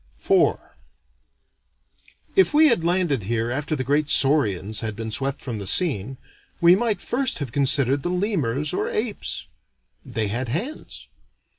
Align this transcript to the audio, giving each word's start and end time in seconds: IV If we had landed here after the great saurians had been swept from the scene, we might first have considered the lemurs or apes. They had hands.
IV 0.27 0.57
If 2.35 2.55
we 2.55 2.69
had 2.69 2.83
landed 2.83 3.25
here 3.25 3.51
after 3.51 3.75
the 3.75 3.83
great 3.83 4.09
saurians 4.09 4.79
had 4.79 4.95
been 4.95 5.11
swept 5.11 5.43
from 5.43 5.59
the 5.59 5.67
scene, 5.67 6.17
we 6.59 6.75
might 6.75 6.99
first 6.99 7.37
have 7.37 7.51
considered 7.51 8.01
the 8.01 8.09
lemurs 8.09 8.73
or 8.73 8.89
apes. 8.89 9.45
They 10.03 10.27
had 10.29 10.49
hands. 10.49 11.07